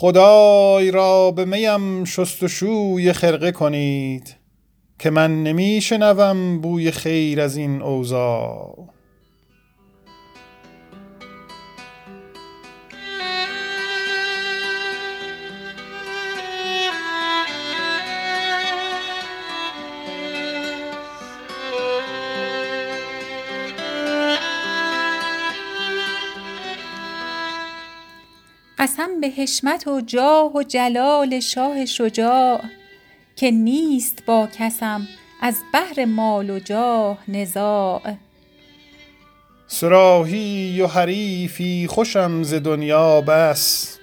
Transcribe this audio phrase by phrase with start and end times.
[0.00, 4.36] خدای را به میم شست و شوی خرقه کنید
[4.98, 8.74] که من نمی شنوم بوی خیر از این اوضاع.
[28.80, 32.64] قسم به حشمت و جاه و جلال شاه شجاع
[33.36, 35.08] که نیست با کسم
[35.42, 38.14] از بهر مال و جاه نزاع.
[39.66, 43.98] صراحی و حریفی خوشم ز دنیا بس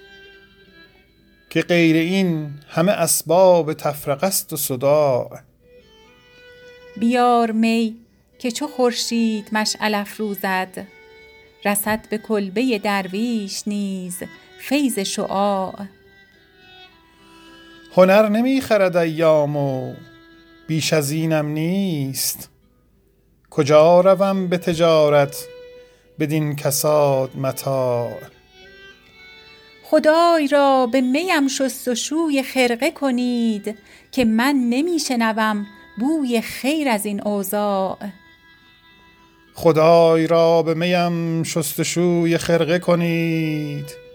[1.50, 5.38] که غیر این همه اسباب تفرقه است و صداع.
[6.96, 7.96] بیار می
[8.38, 10.86] که چو خورشید مشعل افروزد
[11.64, 14.22] رسد به کلبه درویش نیز
[14.58, 15.74] فیض شعاع.
[17.96, 19.94] هنر نمی خرد ایام و
[20.66, 22.50] بیش از اینم نیست.
[23.50, 25.46] کجا روم به تجارت
[26.18, 28.12] بدین کساد متاع؟
[29.84, 33.78] خدای را به میم شست و شوی خرقه کنید
[34.12, 35.66] که من نمی شنوم
[35.98, 37.98] بوی خیر از این اوضاع.
[39.54, 44.07] خدای را به میم شست و شوی خرقه کنید.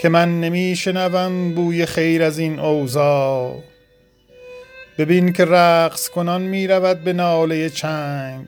[0.00, 3.62] که من نمی شنوم بوی خیر از این اوضاع.
[4.98, 8.46] ببین که رقص کنان می رود به ناله چنگ.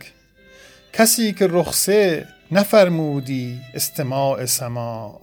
[0.93, 5.21] کسی که رخصه نفرمودی استماع سماع.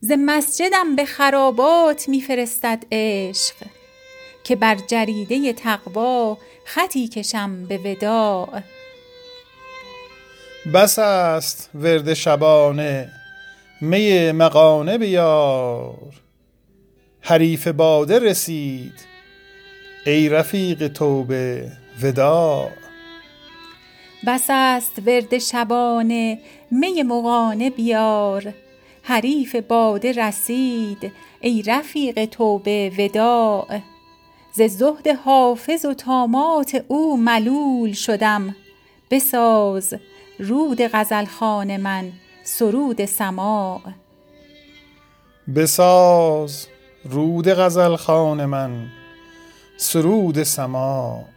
[0.00, 3.54] ز مسجدم به خرابات می فرستد عشق
[4.44, 8.62] که بر جریده تقوا خطی کشم به وداع.
[10.74, 13.23] بس است ورد شبانه
[13.84, 16.14] می مغانه بیار.
[17.20, 18.92] حریف باده رسید.
[20.06, 22.70] ای رفیق توبه وداع.
[24.26, 26.38] بس است ورد شبانه
[26.70, 28.54] می مغانه بیار.
[29.02, 31.12] حریف باده رسید.
[31.40, 33.78] ای رفیق توبه وداع.
[34.52, 38.56] ز زهد حافظ و طامات او ملول شدم.
[39.10, 39.94] بساز
[40.38, 42.12] رود غزلخوان من.
[42.44, 43.80] سرود سماع.
[45.56, 46.66] بساز
[47.04, 48.86] رود غزلخوان من
[49.76, 51.33] سرود سماع.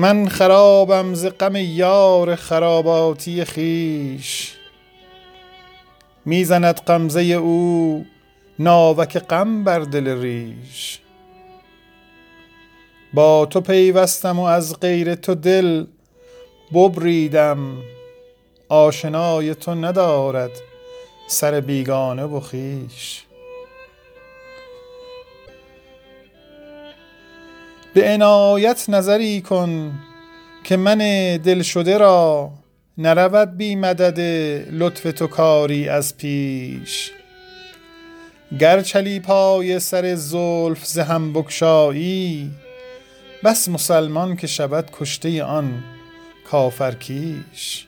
[0.00, 4.54] من خرابم ز غم یار خراباتی خویش.
[6.24, 8.06] می زند غمزه او
[8.58, 10.98] ناوک غم بر دل ریش.
[13.14, 15.84] با تو پیوستم و از غیر تو دل
[16.74, 17.76] ببریدم.
[18.68, 20.50] آشنای تو ندارد
[21.28, 23.27] سر بیگانه و خویش.
[27.94, 29.98] به عنایت نظری کن
[30.64, 30.98] که من
[31.36, 32.50] دلشده را
[32.98, 34.20] نرود بی مدد
[34.72, 37.12] لطف تو کاری از پیش.
[38.58, 42.50] گر چلیپای سر زلف ز هم بگشایی
[43.44, 45.84] بس مسلمان که شود کشته آن
[46.50, 47.86] کافرکیش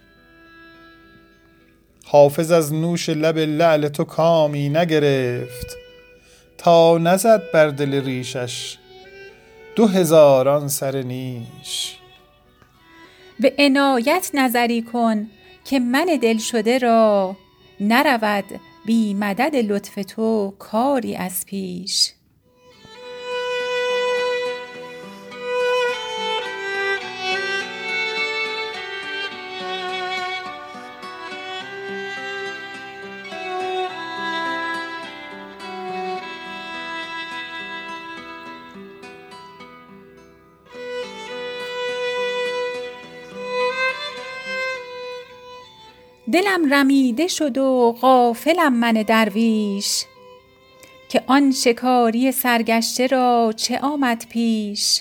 [2.04, 5.76] حافظ از نوش لب لعل تو کامی نگرفت
[6.58, 8.76] تا نزد بر دل ریشش
[9.76, 11.96] دو هزاران سر نیش.
[13.40, 15.26] به عنایت نظری کن
[15.64, 17.36] که من دلشده را
[17.80, 18.44] نرود
[18.86, 22.12] بی مدد لطف تو کاری از پیش.
[46.32, 50.04] دلم رمیده شد و غافلم من درویش
[51.08, 55.00] که آن شکاری سرگشته را چه آمد پیش؟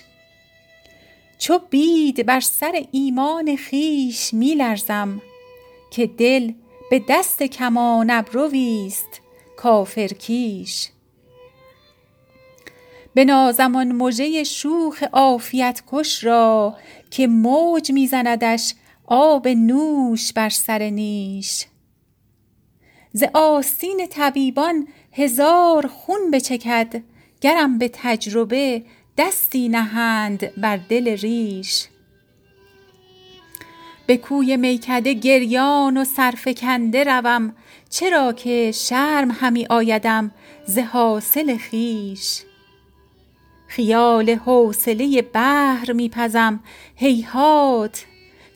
[1.37, 5.21] چو بید بر سر ایمان خویش می لرزم
[5.91, 6.51] که دل
[6.89, 9.21] به دست کمان ابرویست
[9.57, 10.89] کافرکیش
[13.13, 16.75] به نازمان مژه شوخ عافیت کش را
[17.11, 18.73] که موج میزندش
[19.11, 21.65] آب نوش بر سر نیش.
[23.13, 27.03] ز آستین طبیبان هزار خون بچکد
[27.41, 28.83] گرم به تجربه
[29.17, 31.87] دستی نهند بر دل ریش.
[34.07, 37.55] به کوی میکده گریان و سرفکنده روم
[37.89, 40.31] چرا که شرم همی آیدم
[40.65, 42.41] ز حاصل خویش.
[43.67, 46.59] خیال حوصله بحر میپزم
[46.95, 48.05] هیهات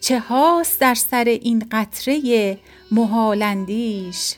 [0.04, 2.58] چه هاست در سر این قطره
[2.92, 4.36] محال اندیش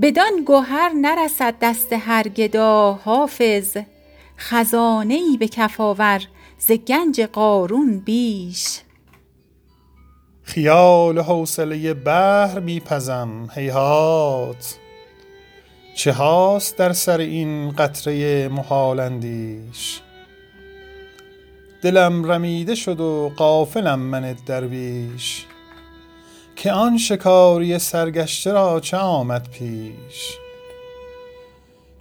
[0.00, 3.76] بدان گهر نرسد دست هر گدا حافظ
[4.38, 6.20] خزانه ای به کف آور
[6.58, 8.80] ز گنج قارون بیش.
[10.42, 14.78] خیال حوصله بحر میپزم هیهات.
[15.94, 20.00] چه هاست در سر این قطره محال اندیش
[21.82, 25.46] دلم رمیده شد و غافلم من درویش
[26.56, 30.36] که آن شکاری سرگشته را چه آمد پیش؟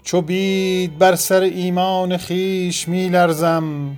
[0.03, 3.97] چو بید بر سر ایمان خویش می لرزم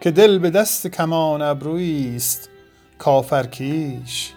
[0.00, 2.48] که دل به دست کمان ابرویی است
[2.98, 4.32] کافرکیش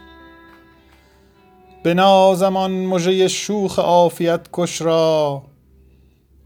[1.83, 5.43] بنازم آن مژه شوخ عافیت کش را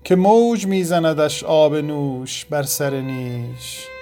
[0.03, 3.94] که موج می زندش آب نوش بر سر نیش.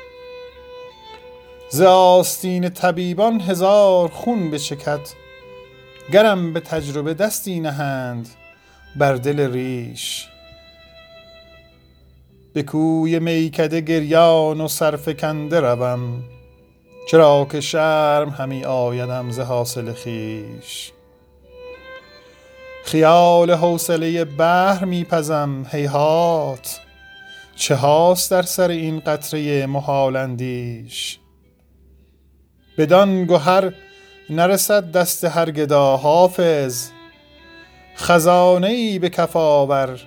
[1.73, 4.99] ز آستین طبیبان هزار خون بچکد
[6.11, 8.29] گرم به تجربه دستی نهند
[8.95, 10.27] بر دل ریش.
[12.53, 16.23] به کوی میکده گریان و سرفکنده روم
[17.09, 20.91] چرا که شرم همی آیدم ز حاصل خویش.
[22.85, 26.79] خیال حوصله بحر میپزم هیهات
[27.55, 31.19] چه هاست در سر این قطره محال اندیش؟
[32.77, 33.73] بدان گهر
[34.29, 36.89] نرسد دست هر گدا حافظ.
[37.95, 39.99] خزانه ای به کف آور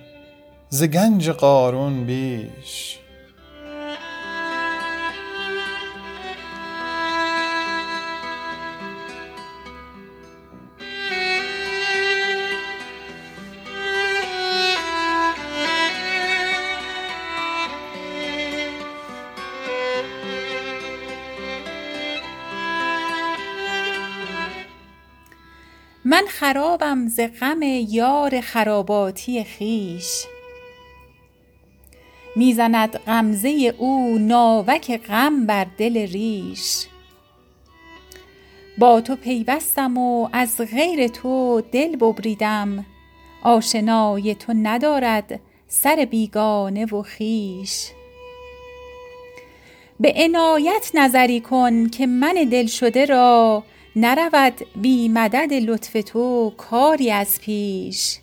[0.69, 2.99] ز گنج قارون بیش.
[26.09, 30.23] من خرابم ز غم یار خراباتی خویش.
[32.35, 36.85] می زند غمزه او ناوک غم بر دل ریش.
[38.77, 42.85] با تو پیوستم و از غیر تو دل ببریدم.
[43.43, 47.87] آشنای تو ندارد سر بیگانه و خویش.
[49.99, 53.63] به عنایت نظری کن که من دلشده را
[53.99, 58.19] نرود بی مدد لطف تو کاری از پیش.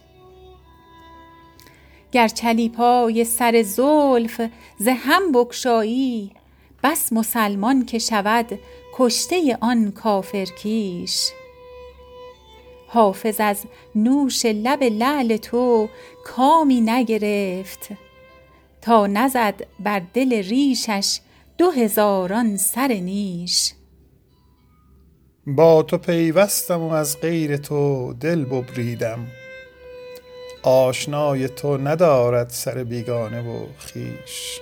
[2.13, 4.41] گر چلیپای سر زلف
[4.79, 6.31] ز هم بگشایی
[6.83, 8.59] بس مسلمان که شود
[8.95, 11.31] کشته آن کافرکیش
[12.89, 15.89] حافظ از نوش لب لعل تو
[16.25, 17.89] کامی نگرفت
[18.83, 21.21] تا نزد بر دل ریشش
[21.59, 23.73] دو هزاران سر نیش.
[25.47, 29.27] با تو پیوستم و از غیر تو دل ببریدم.
[30.63, 34.61] آشنای تو ندارد سر بیگانه و خویش